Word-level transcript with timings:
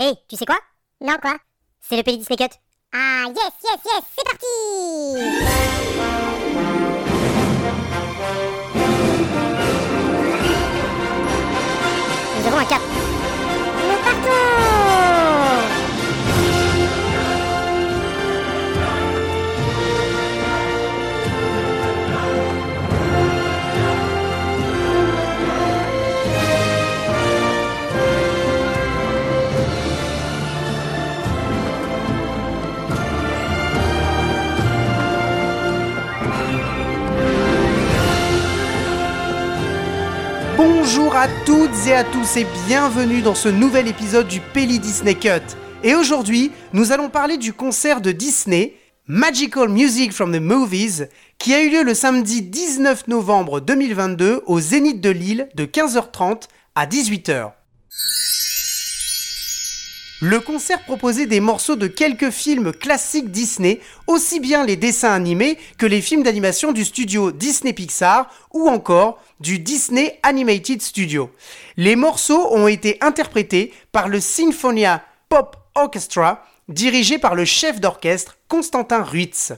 Hé, 0.00 0.14
tu 0.28 0.36
sais 0.36 0.46
quoi? 0.46 0.58
Non, 1.00 1.16
quoi? 1.20 1.36
C'est 1.80 1.96
le 1.96 2.04
Pelly 2.04 2.18
Disney 2.18 2.36
Cut. 2.36 2.54
Ah, 2.92 3.24
yes, 3.26 3.52
yes, 3.64 3.80
yes, 3.84 4.04
c'est 4.16 4.24
parti 4.24 4.46
Nous 12.38 12.46
avons 12.46 12.58
un 12.58 12.64
cap. 12.64 12.80
Nous 13.88 13.98
partons 14.04 14.67
Bonjour 40.58 41.14
à 41.14 41.28
toutes 41.46 41.86
et 41.86 41.92
à 41.92 42.02
tous 42.02 42.36
et 42.36 42.44
bienvenue 42.66 43.22
dans 43.22 43.36
ce 43.36 43.48
nouvel 43.48 43.86
épisode 43.86 44.26
du 44.26 44.40
Pelly 44.40 44.80
Disney 44.80 45.14
Cut. 45.14 45.54
Et 45.84 45.94
aujourd'hui, 45.94 46.50
nous 46.72 46.90
allons 46.90 47.10
parler 47.10 47.36
du 47.36 47.52
concert 47.52 48.00
de 48.00 48.10
Disney, 48.10 48.74
Magical 49.06 49.68
Music 49.68 50.12
from 50.12 50.36
the 50.36 50.40
Movies, 50.40 51.06
qui 51.38 51.54
a 51.54 51.62
eu 51.62 51.70
lieu 51.70 51.84
le 51.84 51.94
samedi 51.94 52.42
19 52.42 53.06
novembre 53.06 53.60
2022 53.60 54.42
au 54.46 54.58
Zénith 54.58 55.00
de 55.00 55.10
Lille 55.10 55.48
de 55.54 55.64
15h30 55.64 56.48
à 56.74 56.86
18h. 56.86 57.52
Le 60.20 60.40
concert 60.40 60.82
proposait 60.82 61.26
des 61.26 61.38
morceaux 61.38 61.76
de 61.76 61.86
quelques 61.86 62.30
films 62.30 62.72
classiques 62.72 63.30
Disney, 63.30 63.78
aussi 64.08 64.40
bien 64.40 64.66
les 64.66 64.74
dessins 64.74 65.12
animés 65.12 65.58
que 65.78 65.86
les 65.86 66.00
films 66.00 66.24
d'animation 66.24 66.72
du 66.72 66.84
studio 66.84 67.30
Disney 67.30 67.72
Pixar 67.72 68.28
ou 68.52 68.68
encore 68.68 69.22
du 69.38 69.60
Disney 69.60 70.18
Animated 70.24 70.82
Studio. 70.82 71.30
Les 71.76 71.94
morceaux 71.94 72.52
ont 72.52 72.66
été 72.66 72.98
interprétés 73.00 73.72
par 73.92 74.08
le 74.08 74.18
Sinfonia 74.18 75.04
Pop 75.28 75.56
Orchestra, 75.76 76.44
dirigé 76.68 77.18
par 77.18 77.36
le 77.36 77.44
chef 77.44 77.78
d'orchestre 77.78 78.38
Constantin 78.48 79.04
Ruitz. 79.04 79.52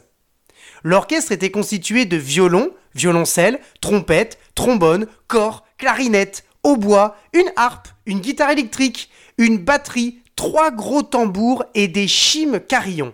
L'orchestre 0.84 1.32
était 1.32 1.50
constitué 1.50 2.04
de 2.04 2.18
violons, 2.18 2.68
violoncelles, 2.94 3.60
trompettes, 3.80 4.38
trombones, 4.54 5.06
corps, 5.26 5.64
clarinettes, 5.78 6.44
hautbois, 6.64 7.16
une 7.32 7.50
harpe, 7.56 7.88
une 8.04 8.20
guitare 8.20 8.50
électrique, 8.50 9.10
une 9.38 9.56
batterie, 9.56 10.19
trois 10.40 10.70
gros 10.70 11.02
tambours 11.02 11.66
et 11.74 11.86
des 11.86 12.08
chimes 12.08 12.60
carillons. 12.60 13.12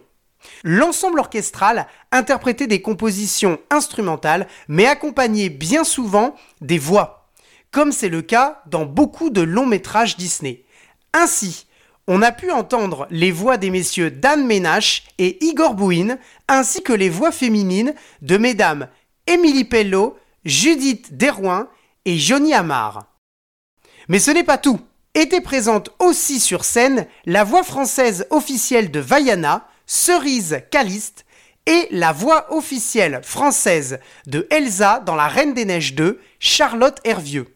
L'ensemble 0.63 1.19
orchestral 1.19 1.89
interprétait 2.13 2.69
des 2.69 2.81
compositions 2.81 3.59
instrumentales, 3.69 4.47
mais 4.69 4.87
accompagnait 4.87 5.49
bien 5.49 5.83
souvent 5.83 6.37
des 6.61 6.79
voix, 6.79 7.29
comme 7.73 7.91
c'est 7.91 8.11
le 8.11 8.23
cas 8.23 8.63
dans 8.67 8.87
beaucoup 8.87 9.29
de 9.31 9.41
longs 9.41 9.67
métrages 9.67 10.17
Disney. 10.17 10.63
Ainsi, 11.13 11.67
on 12.07 12.23
a 12.23 12.31
pu 12.31 12.53
entendre 12.53 13.09
les 13.11 13.33
voix 13.33 13.57
des 13.57 13.71
messieurs 13.71 14.13
Dan 14.13 14.47
Ménache 14.47 15.03
et 15.19 15.45
Igor 15.45 15.75
Bouin, 15.75 16.19
ainsi 16.47 16.81
que 16.81 16.93
les 16.93 17.11
voix 17.11 17.33
féminines 17.33 17.93
de 18.23 18.37
mesdames 18.37 18.87
Émilie 19.27 19.65
Pello, 19.65 20.17
Judith 20.45 21.17
Derouin 21.17 21.67
et 22.05 22.19
Johnny 22.19 22.55
Amar. 22.55 23.07
Mais 24.07 24.21
ce 24.21 24.31
n'est 24.31 24.45
pas 24.45 24.59
tout. 24.59 24.79
Était 25.17 25.41
présente 25.41 25.89
aussi 25.99 26.41
sur 26.41 26.63
scène 26.63 27.07
la 27.25 27.43
voix 27.43 27.63
française 27.63 28.27
officielle 28.29 28.91
de 28.91 29.01
Vaiana, 29.01 29.67
Cerise 29.87 30.61
Caliste, 30.71 31.25
et 31.65 31.89
la 31.91 32.13
voix 32.13 32.55
officielle 32.55 33.23
française 33.23 33.99
de 34.27 34.47
Elsa 34.51 35.01
dans 35.01 35.15
La 35.15 35.29
Reine 35.29 35.55
des 35.55 35.65
Neiges 35.65 35.95
2, 35.95 36.21
Charlotte 36.39 37.01
Hervieux. 37.05 37.47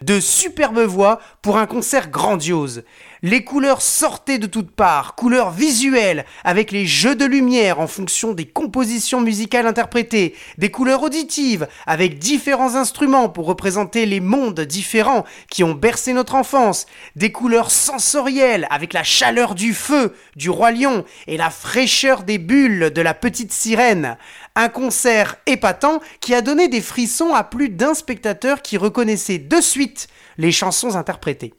De 0.00 0.18
superbes 0.18 0.80
voix 0.80 1.20
pour 1.40 1.56
un 1.56 1.66
concert 1.66 2.10
grandiose. 2.10 2.82
Les 3.24 3.44
couleurs 3.44 3.82
sortaient 3.82 4.40
de 4.40 4.48
toutes 4.48 4.72
parts, 4.72 5.14
couleurs 5.14 5.52
visuelles, 5.52 6.24
avec 6.42 6.72
les 6.72 6.86
jeux 6.86 7.14
de 7.14 7.24
lumière 7.24 7.78
en 7.78 7.86
fonction 7.86 8.32
des 8.32 8.46
compositions 8.46 9.20
musicales 9.20 9.68
interprétées, 9.68 10.34
des 10.58 10.72
couleurs 10.72 11.04
auditives, 11.04 11.68
avec 11.86 12.18
différents 12.18 12.74
instruments 12.74 13.28
pour 13.28 13.46
représenter 13.46 14.06
les 14.06 14.18
mondes 14.18 14.62
différents 14.62 15.24
qui 15.48 15.62
ont 15.62 15.74
bercé 15.74 16.14
notre 16.14 16.34
enfance, 16.34 16.86
des 17.14 17.30
couleurs 17.30 17.70
sensorielles, 17.70 18.66
avec 18.70 18.92
la 18.92 19.04
chaleur 19.04 19.54
du 19.54 19.72
feu 19.72 20.16
du 20.34 20.50
roi 20.50 20.72
lion 20.72 21.04
et 21.28 21.36
la 21.36 21.50
fraîcheur 21.50 22.24
des 22.24 22.38
bulles 22.38 22.90
de 22.90 23.02
la 23.02 23.14
petite 23.14 23.52
sirène. 23.52 24.16
Un 24.56 24.68
concert 24.68 25.36
épatant 25.46 26.00
qui 26.18 26.34
a 26.34 26.40
donné 26.40 26.66
des 26.66 26.80
frissons 26.80 27.34
à 27.34 27.44
plus 27.44 27.68
d'un 27.68 27.94
spectateur 27.94 28.62
qui 28.62 28.76
reconnaissait 28.76 29.38
de 29.38 29.60
suite 29.60 30.08
les 30.38 30.50
chansons 30.50 30.96
interprétées. 30.96 31.54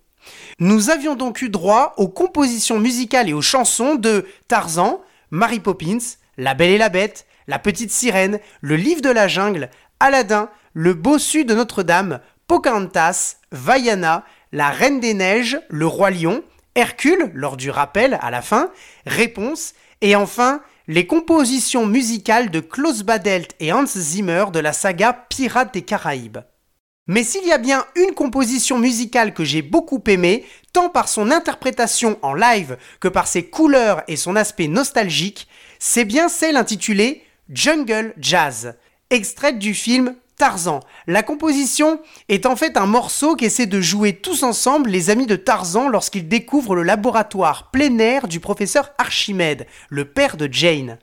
Nous 0.60 0.90
avions 0.90 1.16
donc 1.16 1.42
eu 1.42 1.50
droit 1.50 1.94
aux 1.98 2.08
compositions 2.08 2.80
musicales 2.80 3.30
et 3.30 3.34
aux 3.34 3.42
chansons 3.42 3.96
de 3.96 4.26
Tarzan, 4.48 5.02
Mary 5.32 5.60
Poppins, 5.60 5.98
La 6.38 6.54
Belle 6.54 6.72
et 6.72 6.78
la 6.78 6.90
Bête, 6.90 7.26
La 7.48 7.60
Petite 7.60 7.92
Sirène, 7.92 8.40
Le 8.62 8.76
Livre 8.76 9.02
de 9.02 9.10
la 9.10 9.28
Jungle, 9.28 9.70
Aladdin, 10.00 10.50
Le 10.74 10.94
Bossu 10.94 11.46
de 11.46 11.54
Notre-Dame, 11.54 12.20
Pocahontas, 12.48 13.38
Vaiana, 13.52 14.26
La 14.52 14.70
Reine 14.70 15.00
des 15.00 15.14
Neiges, 15.14 15.60
Le 15.70 15.88
Roi 15.88 16.12
Lion, 16.12 16.44
Hercule 16.76 17.32
lors 17.34 17.58
du 17.58 17.70
rappel 17.70 18.18
à 18.22 18.32
la 18.32 18.42
fin, 18.42 18.72
Réponse, 19.06 19.74
et 20.02 20.16
enfin 20.16 20.62
les 20.88 21.08
compositions 21.08 21.86
musicales 21.86 22.52
de 22.52 22.60
Klaus 22.60 23.04
Badelt 23.04 23.56
et 23.60 23.72
Hans 23.72 23.86
Zimmer 23.86 24.46
de 24.52 24.60
la 24.60 24.74
saga 24.74 25.14
Pirates 25.14 25.74
des 25.74 25.84
Caraïbes. 25.84 26.40
Mais 27.08 27.24
s'il 27.24 27.46
y 27.46 27.52
a 27.52 27.58
bien 27.58 27.86
une 27.96 28.14
composition 28.14 28.80
musicale 28.80 29.34
que 29.34 29.44
j'ai 29.44 29.62
beaucoup 29.62 30.02
aimée, 30.08 30.46
tant 30.72 30.90
par 30.90 31.10
son 31.10 31.32
interprétation 31.32 32.18
en 32.22 32.34
live 32.34 32.78
que 33.02 33.10
par 33.10 33.28
ses 33.28 33.46
couleurs 33.46 34.04
et 34.08 34.16
son 34.16 34.38
aspect 34.38 34.70
nostalgique, 34.70 35.48
c'est 35.80 36.06
bien 36.06 36.30
celle 36.30 36.56
intitulée 36.56 37.24
Jungle 37.50 38.14
Jazz, 38.18 38.76
extraite 39.10 39.60
du 39.60 39.74
film 39.74 40.16
Tarzan. 40.44 40.82
La 41.08 41.24
composition 41.24 42.02
est 42.28 42.46
en 42.46 42.58
fait 42.58 42.76
un 42.76 42.86
morceau 42.86 43.38
qui 43.38 43.46
essaie 43.46 43.66
de 43.66 43.80
jouer 43.80 44.12
tous 44.12 44.44
ensemble 44.44 44.90
les 44.90 45.10
amis 45.10 45.26
de 45.26 45.38
Tarzan 45.38 45.88
lorsqu'ils 45.88 46.28
découvrent 46.28 46.76
le 46.76 46.84
laboratoire 46.84 47.72
plein 47.72 47.98
air 48.00 48.28
du 48.28 48.42
professeur 48.42 48.90
Archimède, 48.98 49.68
le 49.88 50.04
père 50.04 50.36
de 50.36 50.50
Jane. 50.52 50.98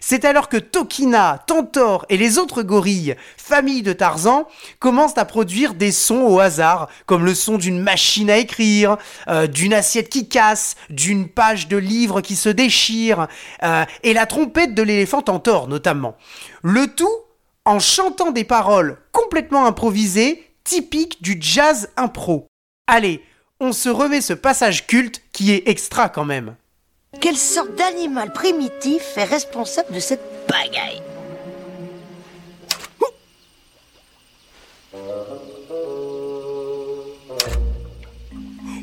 C'est 0.00 0.24
alors 0.24 0.48
que 0.48 0.56
Tokina, 0.56 1.44
Tantor 1.46 2.06
et 2.08 2.16
les 2.16 2.38
autres 2.38 2.62
gorilles, 2.62 3.16
famille 3.36 3.82
de 3.82 3.92
Tarzan, 3.92 4.48
commencent 4.78 5.18
à 5.18 5.26
produire 5.26 5.74
des 5.74 5.92
sons 5.92 6.22
au 6.22 6.40
hasard, 6.40 6.88
comme 7.04 7.26
le 7.26 7.34
son 7.34 7.58
d'une 7.58 7.82
machine 7.82 8.30
à 8.30 8.38
écrire, 8.38 8.96
euh, 9.28 9.46
d'une 9.46 9.74
assiette 9.74 10.08
qui 10.08 10.26
casse, 10.26 10.74
d'une 10.88 11.28
page 11.28 11.68
de 11.68 11.76
livre 11.76 12.22
qui 12.22 12.34
se 12.34 12.48
déchire, 12.48 13.26
euh, 13.62 13.84
et 14.02 14.14
la 14.14 14.24
trompette 14.24 14.74
de 14.74 14.82
l'éléphant 14.82 15.20
Tantor 15.20 15.68
notamment. 15.68 16.16
Le 16.62 16.86
tout 16.86 17.25
en 17.66 17.80
chantant 17.80 18.30
des 18.30 18.44
paroles 18.44 18.96
complètement 19.12 19.66
improvisées, 19.66 20.48
typiques 20.64 21.20
du 21.20 21.36
jazz 21.38 21.90
impro. 21.96 22.46
Allez, 22.86 23.22
on 23.60 23.72
se 23.72 23.88
remet 23.88 24.20
ce 24.20 24.32
passage 24.32 24.86
culte 24.86 25.20
qui 25.32 25.52
est 25.52 25.68
extra 25.68 26.08
quand 26.08 26.24
même. 26.24 26.56
Quelle 27.20 27.36
sorte 27.36 27.74
d'animal 27.74 28.32
primitif 28.32 29.16
est 29.16 29.24
responsable 29.24 29.92
de 29.92 30.00
cette 30.00 30.46
pagaille? 30.46 31.02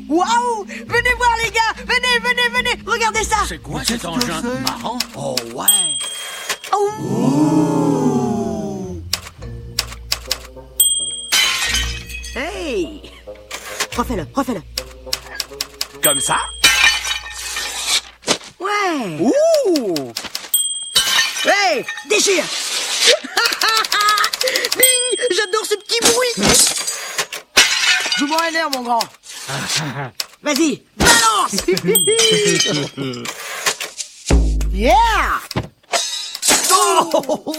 Waouh! 0.06 0.64
Venez 0.66 1.14
voir 1.16 1.34
les 1.42 1.50
gars! 1.50 1.74
Venez, 1.78 2.18
venez, 2.20 2.48
venez! 2.52 2.82
Regardez 2.86 3.24
ça! 3.24 3.36
C'est 3.48 3.58
quoi 3.58 3.82
cet 3.82 4.04
engin 4.04 4.42
marrant? 4.62 4.98
Oh 5.16 5.34
ouais! 5.54 5.64
Hey 6.72 7.73
Refais-le, 13.96 14.26
refais-le. 14.34 14.60
Comme 16.02 16.18
ça? 16.20 16.38
Ouais. 18.58 19.18
Ouh! 19.20 20.12
Hey 21.44 21.84
Déchire. 22.08 22.42
Ding 24.72 25.18
J'adore 25.30 25.64
ce 25.64 25.76
petit 25.76 26.00
bruit. 26.00 26.34
Je 28.18 28.24
m'en 28.24 28.36
l'air, 28.50 28.68
mon 28.70 28.82
grand. 28.82 29.02
Vas-y 30.42 30.82
Balance. 30.96 31.56
Yeah. 34.72 35.38
Oh! 36.72 37.54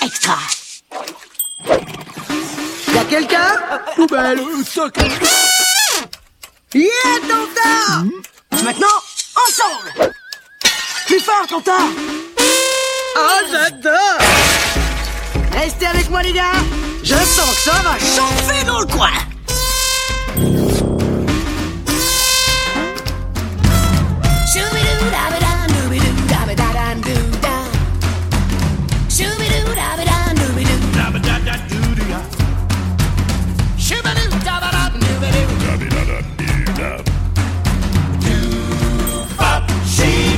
Extra 0.00 0.38
quelqu'un 3.12 3.58
Poubelle 3.94 4.40
Stock 4.64 4.96
Yeah, 6.74 6.88
Tanta 7.28 8.04
Maintenant, 8.64 8.86
ensemble 9.46 10.14
Plus 11.06 11.20
fort, 11.20 11.46
Quentin 11.46 11.90
Oh, 13.14 13.40
j'adore 13.50 14.18
Restez 15.52 15.86
avec 15.86 16.08
moi, 16.08 16.22
les 16.22 16.32
gars. 16.32 16.54
Je 17.04 17.14
sens 17.14 17.50
que 17.50 17.70
ça 17.70 17.82
va 17.82 17.98
chauffer 17.98 18.64
dans 18.64 18.80
le 18.80 18.86
coin 18.86 19.10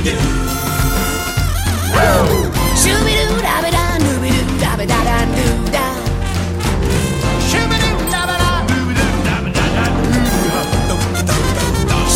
do. 0.05 0.13
Woo! 1.95 2.51
Shooby 2.81 3.13
doo 3.29 3.37
da 3.45 3.55
ba 3.63 3.69
da 3.75 3.83
dooby 4.03 4.29
doo 4.37 4.57
da 4.63 4.71
ba 4.79 4.85
da 4.91 4.99
da 5.09 5.17
doo 5.35 5.55
da. 5.75 5.85
Shooby 7.49 7.77
doo 7.83 7.99
da 8.13 8.21
ba 8.29 8.35
da 8.41 8.49
dooby 8.69 8.93
doo 8.99 9.15
da 9.27 9.35
ba 9.43 9.49
da 9.57 9.65
da 9.75 9.85
doo 9.97 10.99
da. 11.29 11.35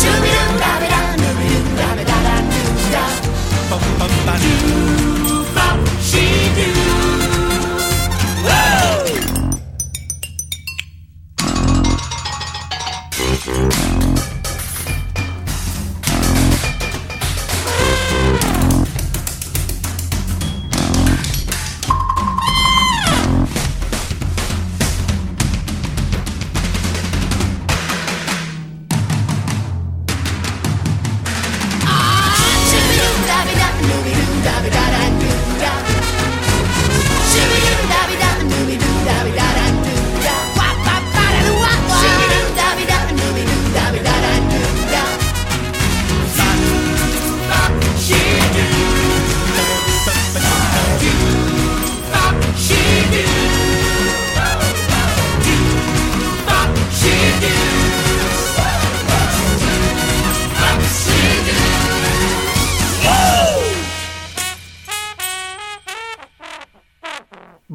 Shooby 0.00 0.30
doo 0.36 0.52
da 0.62 0.72
ba 0.82 0.86
da 0.94 1.00
dooby 1.22 1.46
doo 1.54 1.70
da 1.80 1.88
ba 1.98 2.02
da 2.10 2.16
da 2.26 2.34
doo 2.52 2.70
doo. 5.00 5.09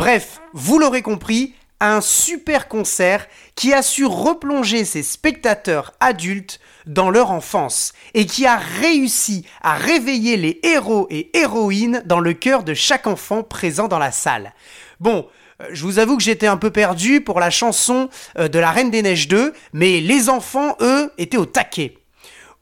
Bref, 0.05 0.39
vous 0.53 0.77
l'aurez 0.77 1.01
compris, 1.01 1.55
un 1.79 1.99
super 1.99 2.67
concert 2.67 3.25
qui 3.55 3.73
a 3.73 3.81
su 3.81 4.05
replonger 4.05 4.85
ses 4.85 5.01
spectateurs 5.01 5.93
adultes 5.99 6.59
dans 6.85 7.09
leur 7.09 7.31
enfance 7.31 7.91
et 8.13 8.27
qui 8.27 8.45
a 8.45 8.55
réussi 8.55 9.47
à 9.63 9.73
réveiller 9.73 10.37
les 10.37 10.59
héros 10.61 11.07
et 11.09 11.35
héroïnes 11.35 12.03
dans 12.05 12.19
le 12.19 12.33
cœur 12.33 12.61
de 12.61 12.75
chaque 12.75 13.07
enfant 13.07 13.41
présent 13.41 13.87
dans 13.87 13.97
la 13.97 14.11
salle. 14.11 14.53
Bon, 14.99 15.25
euh, 15.59 15.69
je 15.71 15.81
vous 15.81 15.97
avoue 15.97 16.17
que 16.17 16.23
j'étais 16.23 16.45
un 16.45 16.57
peu 16.57 16.69
perdu 16.69 17.21
pour 17.21 17.39
la 17.39 17.49
chanson 17.49 18.11
euh, 18.37 18.47
de 18.47 18.59
la 18.59 18.69
Reine 18.69 18.91
des 18.91 19.01
Neiges 19.01 19.27
2, 19.27 19.53
mais 19.73 20.01
les 20.01 20.29
enfants, 20.29 20.77
eux, 20.81 21.11
étaient 21.17 21.35
au 21.37 21.47
taquet. 21.47 21.97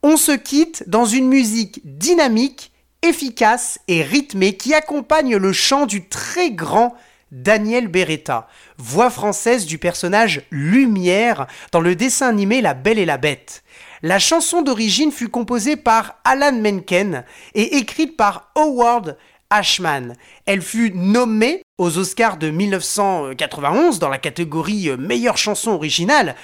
On 0.02 0.16
se 0.16 0.32
quitte 0.32 0.88
dans 0.88 1.04
une 1.04 1.28
musique 1.28 1.82
dynamique, 1.84 2.72
efficace 3.02 3.80
et 3.86 4.00
rythmée 4.00 4.56
qui 4.56 4.72
accompagne 4.72 5.36
le 5.36 5.52
chant 5.52 5.84
du 5.84 6.08
très 6.08 6.50
grand 6.50 6.96
Daniel 7.34 7.88
Beretta, 7.88 8.46
voix 8.78 9.10
française 9.10 9.66
du 9.66 9.76
personnage 9.76 10.42
Lumière 10.52 11.48
dans 11.72 11.80
le 11.80 11.96
dessin 11.96 12.28
animé 12.28 12.60
La 12.60 12.74
Belle 12.74 13.00
et 13.00 13.04
la 13.04 13.18
Bête. 13.18 13.64
La 14.02 14.20
chanson 14.20 14.62
d'origine 14.62 15.10
fut 15.10 15.28
composée 15.28 15.74
par 15.74 16.20
Alan 16.22 16.52
Menken 16.52 17.24
et 17.54 17.78
écrite 17.78 18.16
par 18.16 18.52
Howard 18.54 19.16
Ashman. 19.50 20.14
Elle 20.46 20.62
fut 20.62 20.92
nommée 20.94 21.62
aux 21.76 21.98
Oscars 21.98 22.36
de 22.36 22.50
1991 22.50 23.98
dans 23.98 24.08
la 24.08 24.18
catégorie 24.18 24.90
meilleure 24.96 25.36
chanson 25.36 25.72
originale. 25.72 26.36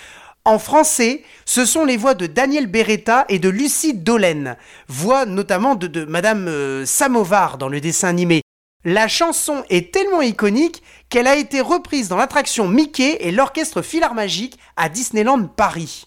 En 0.44 0.58
français, 0.58 1.22
ce 1.44 1.64
sont 1.64 1.84
les 1.84 1.98
voix 1.98 2.14
de 2.14 2.26
Daniel 2.26 2.66
Beretta 2.66 3.26
et 3.28 3.38
de 3.38 3.48
Lucie 3.48 3.94
Dollen, 3.94 4.56
voix 4.88 5.24
notamment 5.24 5.76
de, 5.76 5.86
de 5.86 6.04
Madame 6.04 6.48
euh, 6.48 6.84
Samovar 6.84 7.58
dans 7.58 7.68
le 7.68 7.80
dessin 7.80 8.08
animé. 8.08 8.42
La 8.84 9.08
chanson 9.08 9.62
est 9.68 9.92
tellement 9.92 10.22
iconique 10.22 10.82
qu'elle 11.10 11.26
a 11.26 11.36
été 11.36 11.60
reprise 11.60 12.08
dans 12.08 12.16
l'attraction 12.16 12.66
Mickey 12.66 13.18
et 13.20 13.30
l'orchestre 13.30 13.82
Philharmagique 13.82 14.58
à 14.76 14.88
Disneyland 14.88 15.44
Paris. 15.48 16.06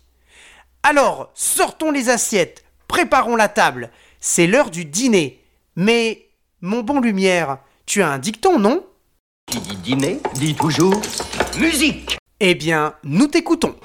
Alors, 0.81 1.31
sortons 1.35 1.91
les 1.91 2.09
assiettes, 2.09 2.63
préparons 2.87 3.35
la 3.35 3.47
table, 3.47 3.91
c'est 4.19 4.47
l'heure 4.47 4.71
du 4.71 4.85
dîner. 4.85 5.43
Mais, 5.75 6.29
mon 6.61 6.81
bon 6.81 6.99
Lumière, 6.99 7.59
tu 7.85 8.01
as 8.01 8.09
un 8.09 8.17
dicton, 8.17 8.57
non? 8.57 8.83
Qui 9.45 9.59
dit 9.59 9.75
dîner 9.75 10.19
dit 10.33 10.55
toujours 10.55 10.99
musique. 11.59 12.17
Eh 12.39 12.55
bien, 12.55 12.95
nous 13.03 13.27
t'écoutons. 13.27 13.75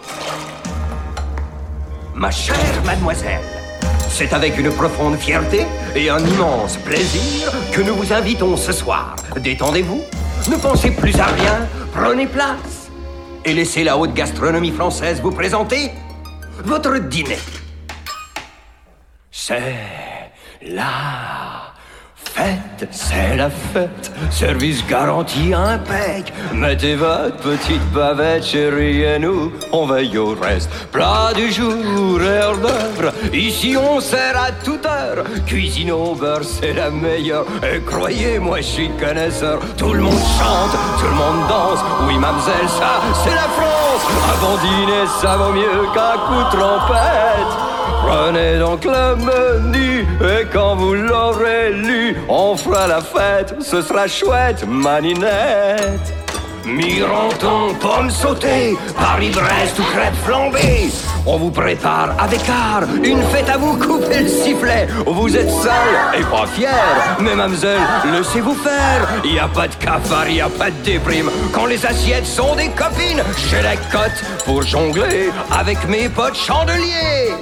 Ma 2.15 2.31
chère 2.31 2.83
mademoiselle, 2.85 3.45
c'est 4.09 4.33
avec 4.33 4.59
une 4.59 4.71
profonde 4.71 5.17
fierté 5.17 5.67
et 5.95 6.11
un 6.11 6.19
immense 6.19 6.77
plaisir 6.77 7.53
que 7.73 7.81
nous 7.81 7.95
vous 7.95 8.13
invitons 8.13 8.57
ce 8.57 8.73
soir. 8.73 9.17
Détendez-vous, 9.39 10.03
ne 10.51 10.57
pensez 10.57 10.91
plus 10.91 11.19
à 11.19 11.27
rien, 11.27 11.67
prenez 11.93 12.27
place 12.27 12.91
et 13.45 13.53
laissez 13.53 13.85
la 13.85 13.97
haute 13.97 14.15
gastronomie 14.15 14.73
française 14.73 15.21
vous 15.21 15.33
présenter 15.33 15.91
votre 16.65 16.99
dîner. 16.99 17.39
C'est 19.31 19.77
la 20.63 21.38
c'est 22.91 23.37
la 23.37 23.51
fête, 23.51 24.13
service 24.31 24.87
garanti 24.87 25.53
impec. 25.53 26.33
Mettez 26.53 26.95
votre 26.95 27.37
petite 27.37 27.85
bavette, 27.93 28.45
chérie, 28.45 29.03
et 29.03 29.19
nous, 29.19 29.53
on 29.73 29.87
veille 29.87 30.17
au 30.19 30.35
reste. 30.41 30.71
Plat 30.93 31.33
du 31.35 31.51
jour, 31.51 32.21
heure 32.21 32.57
d'œuvre, 32.59 33.13
ici 33.33 33.77
on 33.77 34.01
sert 34.01 34.37
à 34.37 34.53
toute 34.65 34.87
heure. 34.87 35.25
Cuisine 35.47 35.93
au 35.93 36.15
beurre, 36.15 36.45
c'est 36.45 36.73
la 36.73 36.91
meilleure. 36.91 37.47
Et 37.63 37.81
croyez-moi, 37.81 38.59
je 38.59 38.67
suis 38.67 38.91
connaisseur. 38.91 39.61
Tout 39.77 39.93
le 39.93 40.03
monde 40.03 40.25
chante, 40.39 40.77
tout 40.99 41.07
le 41.07 41.15
monde 41.15 41.49
danse. 41.49 41.81
Oui, 42.07 42.19
mademoiselle, 42.19 42.69
ça, 42.69 43.03
c'est 43.25 43.35
la 43.35 43.49
France. 43.57 44.05
Avant 44.33 44.57
dîner, 44.59 45.07
ça 45.21 45.37
vaut 45.37 45.53
mieux 45.53 45.87
qu'un 45.95 46.19
coup 46.27 46.45
de 46.45 46.57
trompette. 46.57 47.78
Prenez 48.09 48.59
donc 48.59 48.87
le 48.87 49.17
menu 49.17 50.07
et 50.23 50.47
quand 50.51 50.77
vous 50.77 50.95
l'aurez 50.95 51.73
lu, 51.75 52.17
on 52.27 52.57
fera 52.57 52.87
la 52.87 53.03
fête, 53.03 53.57
ce 53.61 53.83
sera 53.83 54.09
chouette, 54.09 54.65
maninette. 54.67 56.15
Miranton, 56.69 57.75
pommes 57.81 58.11
sautées, 58.11 58.77
Paris-Brest 58.99 59.79
ou 59.79 59.83
crêpes 59.83 60.15
flambées. 60.25 60.91
On 61.27 61.39
vous 61.39 61.51
prépare 61.51 62.11
avec 62.19 62.41
art 62.49 62.85
une 63.03 63.23
fête 63.25 63.49
à 63.49 63.57
vous 63.57 63.77
couper 63.79 64.23
le 64.23 64.29
sifflet. 64.29 64.87
Vous 65.07 65.35
êtes 65.35 65.51
seul 65.51 66.19
et 66.19 66.25
pas 66.25 66.47
fier, 66.47 67.17
mais 67.21 67.35
mademoiselle, 67.35 67.81
laissez-vous 68.13 68.55
faire. 68.55 69.09
Y 69.25 69.39
a 69.39 69.49
pas 69.49 69.69
de 69.69 69.75
cafard, 69.77 70.29
y 70.29 70.41
a 70.41 70.49
pas 70.49 70.71
de 70.71 70.77
déprime. 70.85 71.31
Quand 71.53 71.67
les 71.67 71.85
assiettes 71.87 72.27
sont 72.27 72.55
des 72.55 72.69
copines, 72.69 73.23
j'ai 73.51 73.63
la 73.63 73.77
cote 73.77 74.23
pour 74.45 74.63
jongler 74.63 75.31
avec 75.51 75.89
mes 75.89 76.09
potes 76.09 76.37
chandeliers. 76.37 77.33